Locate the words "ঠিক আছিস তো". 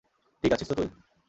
0.43-0.75